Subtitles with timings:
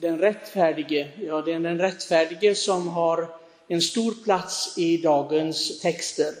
[0.00, 3.28] Den rättfärdige, ja det är den rättfärdige som har
[3.68, 6.34] en stor plats i dagens texter.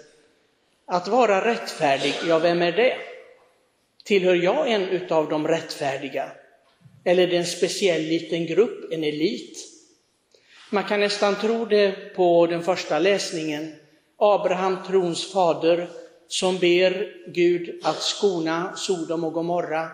[0.86, 2.96] Att vara rättfärdig, ja vem är det?
[4.04, 6.32] Tillhör jag en utav de rättfärdiga?
[7.04, 9.58] Eller är det en speciell liten grupp, en elit?
[10.70, 13.74] Man kan nästan tro det på den första läsningen.
[14.16, 15.88] Abraham, trons fader,
[16.28, 19.88] som ber Gud att skona Sodom och Gomorra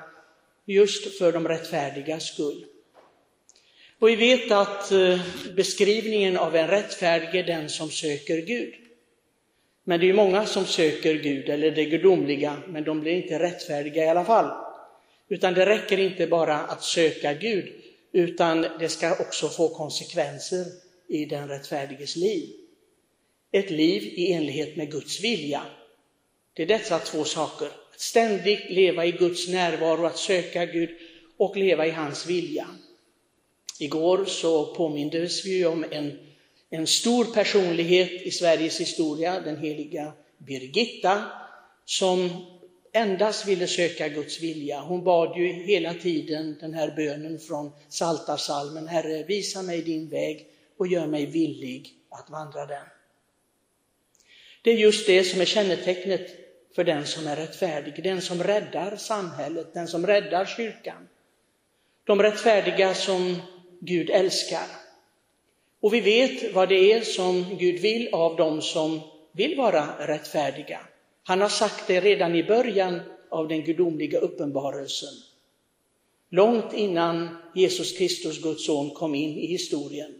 [0.65, 2.67] just för de rättfärdigas skull.
[3.99, 5.21] Och vi vet att eh,
[5.57, 8.75] beskrivningen av en rättfärdig är den som söker Gud.
[9.85, 14.05] Men det är många som söker Gud eller det gudomliga, men de blir inte rättfärdiga
[14.05, 14.51] i alla fall.
[15.29, 17.73] Utan det räcker inte bara att söka Gud,
[18.13, 20.65] utan det ska också få konsekvenser
[21.09, 22.51] i den rättfärdiges liv.
[23.53, 25.63] Ett liv i enlighet med Guds vilja.
[26.55, 27.67] Det är dessa två saker.
[27.67, 30.91] Att ständigt leva i Guds närvaro, att söka Gud
[31.37, 32.67] och leva i hans vilja.
[33.79, 36.19] Igår så påmindes vi om en,
[36.71, 41.25] en stor personlighet i Sveriges historia, den heliga Birgitta,
[41.85, 42.31] som
[42.93, 44.81] endast ville söka Guds vilja.
[44.81, 50.47] Hon bad ju hela tiden den här bönen från Saltarsalmen, Herre visa mig din väg
[50.79, 52.85] och gör mig villig att vandra den.
[54.63, 56.31] Det är just det som är kännetecknet
[56.75, 61.09] för den som är rättfärdig, den som räddar samhället, den som räddar kyrkan.
[62.05, 63.37] De rättfärdiga som
[63.85, 64.67] Gud älskar.
[65.81, 69.01] Och vi vet vad det är som Gud vill av dem som
[69.33, 70.81] vill vara rättfärdiga.
[71.25, 75.15] Han har sagt det redan i början av den gudomliga uppenbarelsen.
[76.31, 80.15] Långt innan Jesus Kristus, Guds son, kom in i historien.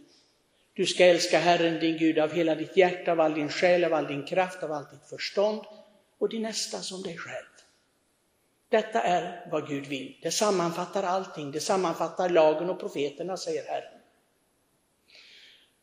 [0.73, 3.93] Du ska älska Herren din Gud av hela ditt hjärta, av all din själ, av
[3.93, 5.61] all din kraft, av allt ditt förstånd
[6.17, 7.54] och din nästa som dig själv.
[8.69, 10.19] Detta är vad Gud vill.
[10.21, 11.51] Det sammanfattar allting.
[11.51, 13.99] Det sammanfattar lagen och profeterna, säger Herren.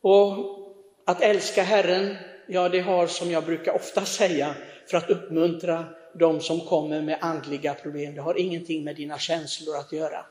[0.01, 0.59] Och
[1.05, 2.15] att älska Herren,
[2.47, 4.55] ja det har som jag brukar ofta säga
[4.89, 8.15] för att uppmuntra de som kommer med andliga problem.
[8.15, 10.25] Det har ingenting med dina känslor att göra.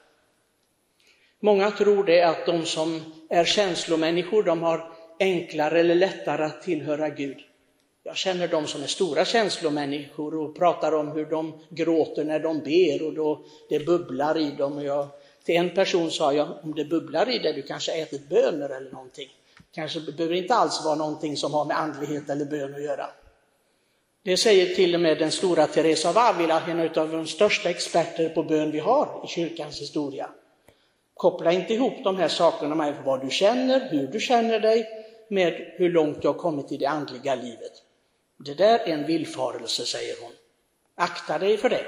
[1.41, 7.09] Många tror det att de som är känslomänniskor, de har enklare eller lättare att tillhöra
[7.09, 7.38] Gud.
[8.04, 12.58] Jag känner de som är stora känslomänniskor och pratar om hur de gråter när de
[12.58, 14.76] ber och då det bubblar i dem.
[14.76, 15.08] Och jag,
[15.44, 18.90] till en person sa jag, om det bubblar i dig, du kanske ätit bönor eller
[18.90, 19.28] någonting.
[19.72, 23.06] Kanske behöver inte alls vara någonting som har med andlighet eller bön att göra.
[24.22, 28.28] Det säger till och med den stora Teresa av Avila, en av de största experter
[28.28, 30.30] på bön vi har i kyrkans historia.
[31.14, 34.86] Koppla inte ihop de här sakerna med vad du känner, hur du känner dig,
[35.28, 37.81] med hur långt du har kommit i det andliga livet.
[38.44, 40.32] Det där är en villfarelse, säger hon.
[40.94, 41.86] Akta dig för det.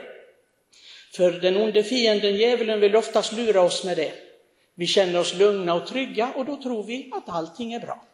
[1.12, 4.12] För den onde fienden, djävulen, vill oftast lura oss med det.
[4.74, 8.06] Vi känner oss lugna och trygga och då tror vi att allting är bra.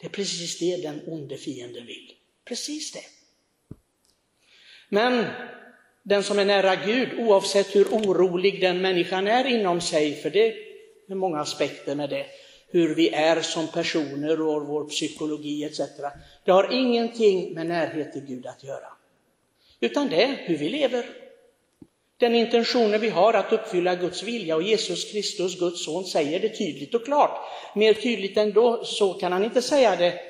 [0.00, 2.12] Det är precis det den onde fienden vill.
[2.44, 3.04] Precis det.
[4.88, 5.26] Men
[6.02, 10.54] den som är nära Gud, oavsett hur orolig den människan är inom sig, för det
[11.08, 12.26] är många aspekter med det,
[12.70, 15.80] hur vi är som personer och vår psykologi etc.
[16.44, 18.92] Det har ingenting med närhet till Gud att göra.
[19.80, 21.06] Utan det är hur vi lever.
[22.16, 26.48] Den intentionen vi har att uppfylla Guds vilja och Jesus Kristus, Guds son, säger det
[26.48, 27.40] tydligt och klart.
[27.74, 30.20] Mer tydligt än då, så kan han inte säga det.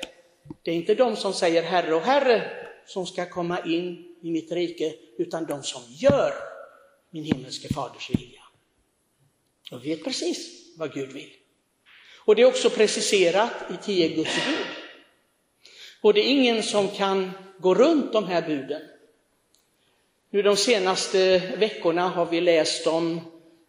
[0.61, 2.51] Det är inte de som säger Herre och Herre
[2.85, 6.33] som ska komma in i mitt rike, utan de som gör
[7.09, 8.41] min himmelske faders vilja.
[9.71, 11.38] Och vet precis vad Gud vill.
[12.29, 14.65] Och det är också preciserat i tio Guds bud.
[16.01, 18.81] Och det är ingen som kan gå runt de här buden.
[20.29, 23.21] Nu de senaste veckorna har vi läst om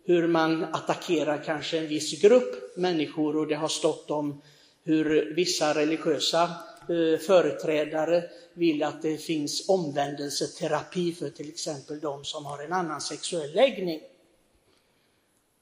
[0.05, 4.43] hur man attackerar kanske en viss grupp människor och det har stått om
[4.85, 12.47] hur vissa religiösa eh, företrädare vill att det finns omvändelseterapi för till exempel de som
[12.47, 14.01] har en annan sexuell läggning.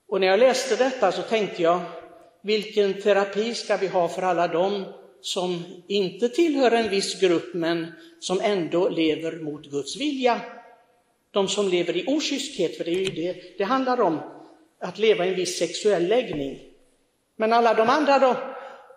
[0.09, 1.81] Och när jag läste detta så tänkte jag,
[2.49, 4.85] vilken terapi ska vi ha för alla dem
[5.21, 7.87] som inte tillhör en viss grupp men
[8.21, 10.41] som ändå lever mot Guds vilja?
[11.31, 14.21] De som lever i okyskhet, för det är ju det det handlar om,
[14.81, 16.59] att leva i en viss sexuell läggning.
[17.37, 18.37] Men alla de andra då,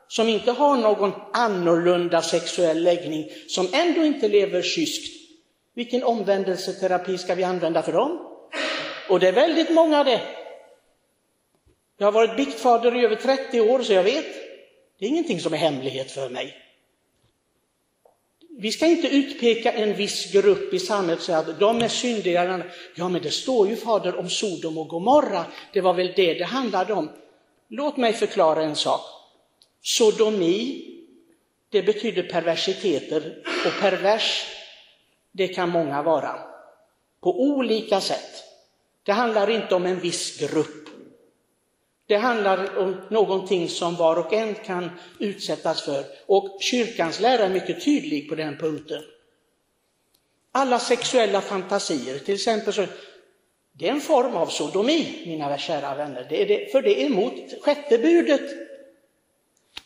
[0.07, 5.13] som inte har någon annorlunda sexuell läggning, som ändå inte lever kyskt,
[5.75, 8.19] vilken omvändelseterapi ska vi använda för dem?
[9.09, 10.40] Och det är väldigt många det.
[12.01, 14.25] Jag har varit biktfader i över 30 år så jag vet.
[14.99, 16.55] Det är ingenting som är hemlighet för mig.
[18.49, 22.71] Vi ska inte utpeka en viss grupp i samhället och säga att de är syndigare.
[22.95, 25.45] Ja, men det står ju fader om Sodom och Gomorra.
[25.73, 27.09] Det var väl det det handlade om.
[27.67, 29.01] Låt mig förklara en sak.
[29.81, 30.85] Sodomi,
[31.69, 34.45] det betyder perversiteter och pervers,
[35.31, 36.39] det kan många vara.
[37.21, 38.43] På olika sätt.
[39.03, 40.80] Det handlar inte om en viss grupp.
[42.11, 46.03] Det handlar om någonting som var och en kan utsättas för.
[46.25, 49.01] Och kyrkans lära är mycket tydlig på den punkten.
[50.51, 52.85] Alla sexuella fantasier, till exempel så
[53.73, 57.05] det är en form av sodomi, mina kära vänner, det är det, för det är
[57.05, 58.51] emot sjätte budet.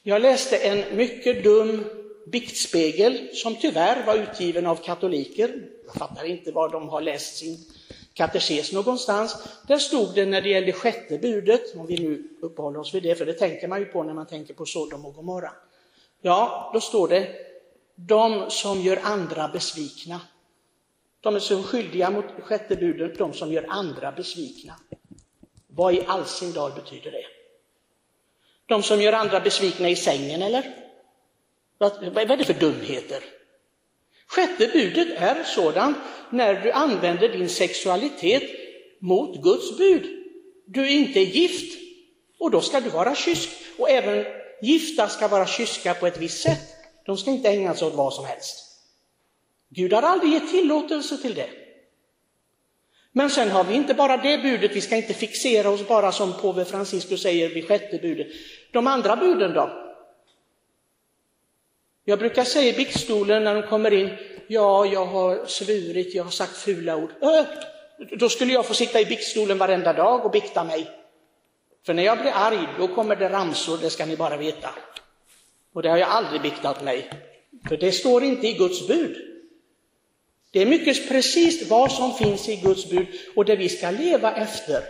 [0.04, 1.86] Jag läste en mycket dum
[2.32, 5.70] biktspegel som tyvärr var utgiven av katoliker.
[5.86, 7.58] Jag fattar inte var de har läst sin
[8.16, 9.36] katekes någonstans.
[9.68, 13.16] Där stod det när det gällde sjätte budet, om vi nu uppehåller oss vid det,
[13.16, 15.52] för det tänker man ju på när man tänker på Sodom och Gomorra.
[16.22, 17.36] Ja, då står det,
[17.96, 20.22] de som gör andra besvikna.
[21.22, 24.74] De är så skyldiga mot sjätte budet, de som gör andra besvikna.
[25.68, 27.26] Vad i all sin dag betyder det?
[28.66, 30.76] De som gör andra besvikna i sängen, eller?
[31.78, 33.24] Vad, vad är det för dumheter?
[34.28, 35.98] Sjätte budet är sådant
[36.30, 38.44] när du använder din sexualitet
[39.00, 40.04] mot Guds bud.
[40.66, 41.80] Du är inte gift
[42.40, 43.50] och då ska du vara kysk.
[43.78, 44.26] Och även
[44.62, 46.62] gifta ska vara kyska på ett visst sätt.
[47.06, 48.66] De ska inte ägna sig åt vad som helst.
[49.70, 51.50] Gud har aldrig gett tillåtelse till det.
[53.12, 56.34] Men sen har vi inte bara det budet, vi ska inte fixera oss bara som
[56.34, 58.28] påve Franciscus säger vid sjätte budet.
[58.72, 59.85] De andra buden då?
[62.08, 64.10] Jag brukar säga i biktstolen när de kommer in,
[64.48, 67.10] ja, jag har svurit, jag har sagt fula ord.
[67.22, 67.46] Äh,
[68.18, 70.88] då skulle jag få sitta i biktstolen varenda dag och bikta mig.
[71.86, 74.70] För när jag blir arg, då kommer det ramsor, det ska ni bara veta.
[75.74, 77.10] Och det har jag aldrig biktat mig,
[77.70, 79.18] för det står inte i Guds bud.
[80.52, 84.36] Det är mycket precis vad som finns i Guds bud och det vi ska leva
[84.36, 84.84] efter.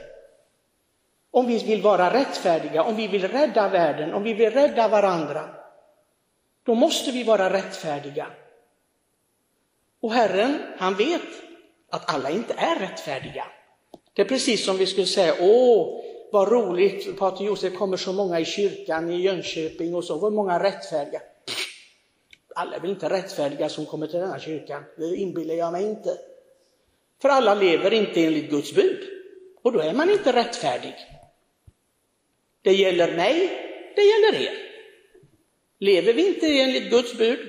[1.31, 5.64] Om vi vill vara rättfärdiga, om vi vill rädda världen, om vi vill rädda varandra.
[6.65, 8.27] Då måste vi vara rättfärdiga.
[10.01, 11.21] Och Herren, han vet
[11.89, 13.45] att alla inte är rättfärdiga.
[14.13, 16.01] Det är precis som vi skulle säga, åh,
[16.31, 20.63] vad roligt, Pater Josef kommer så många i kyrkan i Jönköping och så, vad många
[20.63, 21.21] rättfärdiga.
[22.55, 26.17] Alla är väl inte rättfärdiga som kommer till denna kyrkan, det inbillar jag mig inte.
[27.21, 29.03] För alla lever inte enligt Guds bud,
[29.61, 30.95] och då är man inte rättfärdig.
[32.61, 33.49] Det gäller mig,
[33.95, 34.64] det gäller er.
[35.79, 37.39] Lever vi inte enligt Guds bud,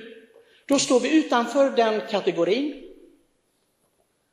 [0.65, 2.83] då står vi utanför den kategorin.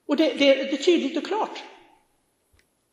[0.07, 1.63] Och det, det, det är tydligt och klart.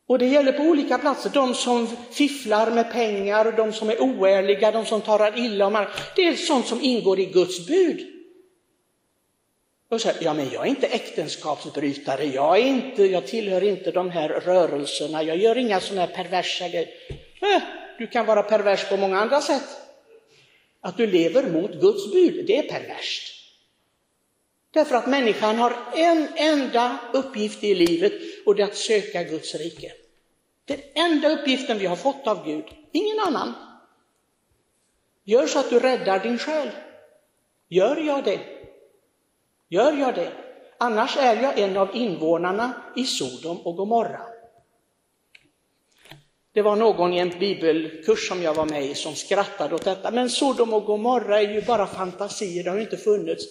[0.07, 1.31] Och det gäller på olika platser.
[1.33, 5.92] De som fifflar med pengar, de som är oärliga, de som talar illa om andra.
[6.15, 8.07] Det är sånt som ingår i Guds bud.
[9.89, 14.09] Och så, ja, men jag är inte äktenskapsbrytare, jag, är inte, jag tillhör inte de
[14.09, 16.89] här rörelserna, jag gör inga sådana här perversa grejer.
[17.42, 17.62] Äh,
[17.98, 19.63] du kan vara pervers på många andra sätt.
[20.81, 23.33] Att du lever mot Guds bud, det är perverst.
[24.73, 28.13] Därför att människan har en enda uppgift i livet
[28.45, 29.91] och det är att söka Guds rike.
[30.65, 33.53] Den enda uppgiften vi har fått av Gud, ingen annan.
[35.23, 36.69] Gör så att du räddar din själ.
[37.67, 38.39] Gör jag det?
[39.69, 40.31] Gör jag det?
[40.77, 44.21] Annars är jag en av invånarna i Sodom och Gomorra.
[46.53, 50.12] Det var någon i en bibelkurs som jag var med i som skrattade åt detta.
[50.12, 53.46] Men Sodom och Gomorra är ju bara fantasier, det har ju inte funnits.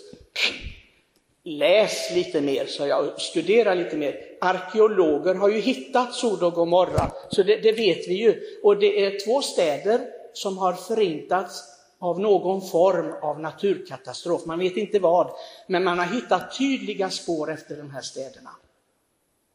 [1.44, 4.16] Läs lite mer, sa jag, studera lite mer.
[4.40, 8.40] Arkeologer har ju hittat Sodom och Gomorra, så det, det vet vi ju.
[8.62, 10.00] Och det är två städer
[10.32, 11.64] som har förintats
[11.98, 14.46] av någon form av naturkatastrof.
[14.46, 15.30] Man vet inte vad,
[15.66, 18.50] men man har hittat tydliga spår efter de här städerna.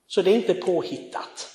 [0.08, 1.55] Så det är inte påhittat.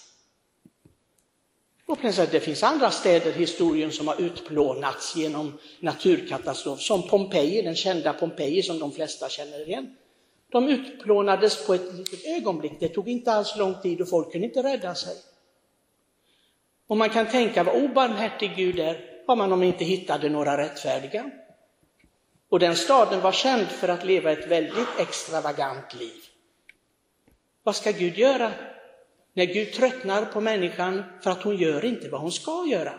[1.90, 1.99] Och
[2.30, 8.12] det finns andra städer i historien som har utplånats genom naturkatastrof, som Pompeji, den kända
[8.12, 9.97] Pompeji som de flesta känner igen.
[10.52, 14.47] De utplånades på ett litet ögonblick, det tog inte alls lång tid och folk kunde
[14.47, 15.16] inte rädda sig.
[16.87, 21.30] Och man kan tänka vad obarmhärtig Gud är, om man inte hittade några rättfärdiga.
[22.49, 26.20] Och den staden var känd för att leva ett väldigt extravagant liv.
[27.62, 28.52] Vad ska Gud göra?
[29.32, 32.94] När Gud tröttnar på människan för att hon gör inte vad hon ska göra.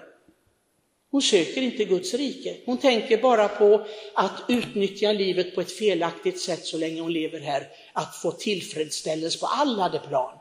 [1.11, 2.57] Hon söker inte Guds rike.
[2.65, 7.39] Hon tänker bara på att utnyttja livet på ett felaktigt sätt så länge hon lever
[7.39, 7.67] här.
[7.93, 10.37] Att få tillfredsställelse på alla de plan.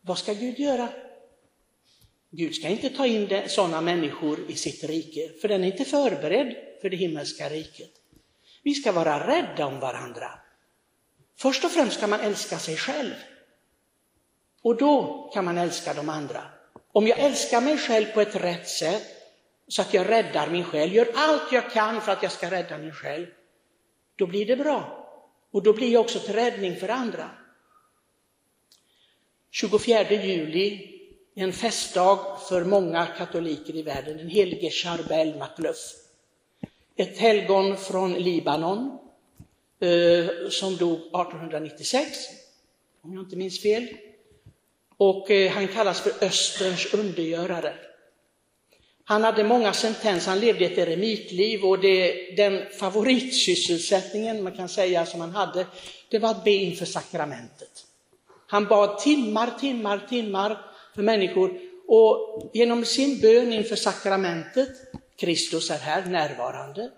[0.00, 0.88] Vad ska Gud göra?
[2.30, 6.56] Gud ska inte ta in sådana människor i sitt rike, för den är inte förberedd
[6.80, 7.90] för det himmelska riket.
[8.62, 10.30] Vi ska vara rädda om varandra.
[11.36, 13.14] Först och främst ska man älska sig själv.
[14.62, 16.42] Och då kan man älska de andra.
[16.92, 19.02] Om jag älskar mig själv på ett rätt sätt,
[19.68, 22.78] så att jag räddar min själ, gör allt jag kan för att jag ska rädda
[22.78, 23.26] min själ,
[24.16, 25.08] då blir det bra.
[25.50, 27.30] Och då blir jag också till räddning för andra.
[29.50, 30.94] 24 juli
[31.34, 35.76] en festdag för många katoliker i världen, den helige Charbel Macluf.
[36.96, 38.98] Ett helgon från Libanon
[39.80, 42.08] eh, som dog 1896,
[43.02, 43.88] om jag inte minns fel.
[44.98, 47.74] Och eh, han kallas för Österns undergörare.
[49.04, 55.06] Han hade många sentenser, han levde ett eremitliv och det, den favoritsysselsättningen man kan säga
[55.06, 55.66] som han hade,
[56.10, 57.86] det var att be inför sakramentet.
[58.46, 60.60] Han bad timmar, timmar, timmar
[60.94, 64.68] för människor och genom sin bön inför sakramentet,
[65.16, 66.90] Kristus är här närvarande,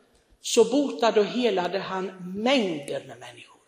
[0.43, 3.61] så botade och helade han mängder med människor.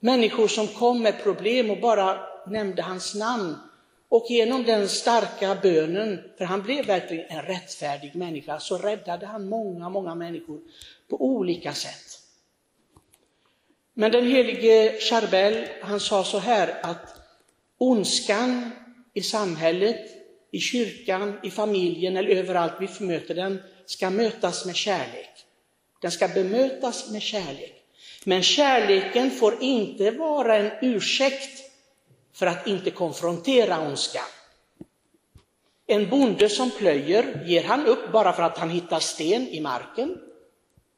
[0.00, 3.56] Människor som kom med problem och bara nämnde hans namn.
[4.08, 9.48] Och genom den starka bönen, för han blev verkligen en rättfärdig människa, så räddade han
[9.48, 10.60] många, många människor
[11.08, 12.20] på olika sätt.
[13.94, 17.14] Men den helige Charbel, han sa så här att
[17.78, 18.70] ondskan
[19.14, 20.00] i samhället,
[20.50, 25.30] i kyrkan, i familjen eller överallt vi möter den, ska mötas med kärlek.
[26.00, 27.82] Den ska bemötas med kärlek.
[28.24, 31.59] Men kärleken får inte vara en ursäkt
[32.40, 34.24] för att inte konfrontera ondskan.
[35.86, 40.18] En bonde som plöjer, ger han upp bara för att han hittar sten i marken?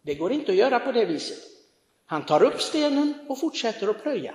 [0.03, 1.39] Det går inte att göra på det viset.
[2.07, 4.35] Han tar upp stenen och fortsätter att plöja.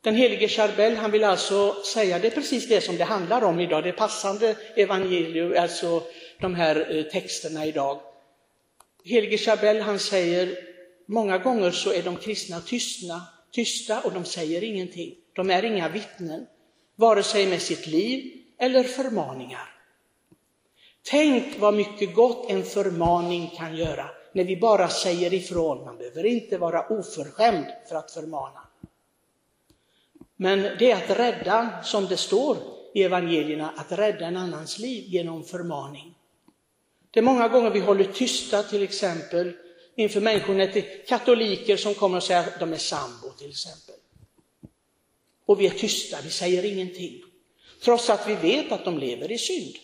[0.00, 3.60] Den helige Charbel, han vill alltså säga, det är precis det som det handlar om
[3.60, 6.02] idag, det passande evangelium, alltså
[6.40, 8.00] de här eh, texterna idag.
[9.04, 10.58] Helige Charbel, han säger,
[11.06, 15.21] många gånger så är de kristna tystna, tysta och de säger ingenting.
[15.32, 16.46] De är inga vittnen,
[16.96, 19.68] vare sig med sitt liv eller förmaningar.
[21.02, 25.84] Tänk vad mycket gott en förmaning kan göra när vi bara säger ifrån.
[25.84, 28.60] Man behöver inte vara oförskämd för att förmana.
[30.36, 32.56] Men det är att rädda, som det står
[32.94, 36.14] i evangelierna, att rädda en annans liv genom förmaning.
[37.10, 39.52] Det är många gånger vi håller tysta till exempel
[39.94, 43.91] inför människor, katoliker som kommer och säger att de är sambo till exempel.
[45.46, 47.22] Och vi är tysta, vi säger ingenting.
[47.84, 49.74] Trots att vi vet att de lever i synd.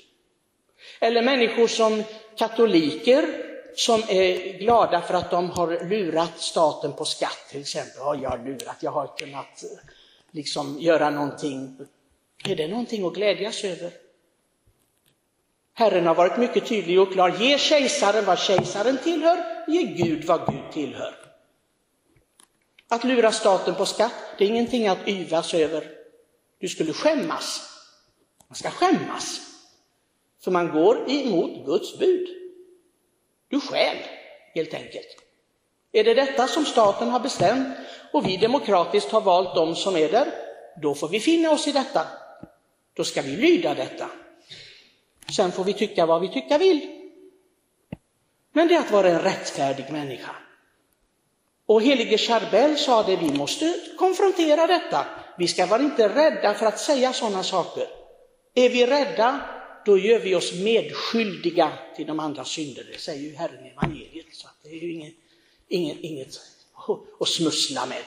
[1.01, 2.03] Eller människor som
[2.37, 3.45] katoliker
[3.77, 7.95] som är glada för att de har lurat staten på skatt till exempel.
[7.99, 9.79] Ja, jag har lurat, jag har kunnat eh,
[10.31, 11.79] liksom göra någonting.
[12.45, 13.91] Är det någonting att glädjas över?
[15.75, 17.37] Herren har varit mycket tydlig och klar.
[17.41, 21.28] Ge kejsaren vad kejsaren tillhör, ge Gud vad Gud tillhör.
[22.89, 25.91] Att lura staten på skatt, det är ingenting att yvas över.
[26.59, 27.61] Du skulle skämmas.
[28.49, 29.41] Man ska skämmas.
[30.45, 32.29] För man går emot Guds bud.
[33.49, 33.97] Du stjäl,
[34.55, 35.17] helt enkelt.
[35.93, 37.69] Är det detta som staten har bestämt
[38.13, 40.33] och vi demokratiskt har valt de som är där,
[40.83, 42.07] då får vi finna oss i detta.
[42.95, 44.11] Då ska vi lyda detta.
[45.37, 47.11] Sen får vi tycka vad vi tycka vill.
[48.53, 50.37] Men det är att vara en rättfärdig människa.
[51.69, 55.07] Och helige Charbel sa det, vi måste konfrontera detta.
[55.39, 57.87] Vi ska vara inte rädda för att säga sådana saker.
[58.55, 59.41] Är vi rädda,
[59.85, 62.87] då gör vi oss medskyldiga till de andra synder.
[62.93, 64.27] Det säger ju Herren i evangeliet.
[64.33, 65.15] Så det är ju inget,
[65.69, 66.41] inget, inget
[67.21, 68.05] att smussla med.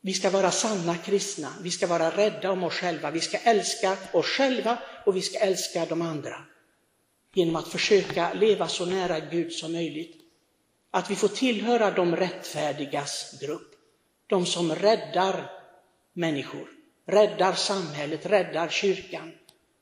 [0.00, 3.96] Vi ska vara sanna kristna, vi ska vara rädda om oss själva, vi ska älska
[4.12, 6.44] oss själva och vi ska älska de andra.
[7.34, 10.19] Genom att försöka leva så nära Gud som möjligt.
[10.90, 13.74] Att vi får tillhöra de rättfärdigas grupp.
[14.26, 15.50] De som räddar
[16.12, 16.68] människor,
[17.06, 19.32] räddar samhället, räddar kyrkan,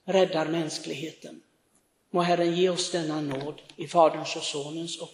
[0.04, 1.42] räddar mänskligheten.
[2.10, 5.10] Må Herren ge oss denna nåd i Faderns och Sonens och